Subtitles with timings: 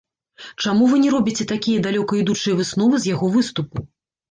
[0.63, 3.89] Чаму вы не робіце такія далёкаідучыя высновы з яго выступу?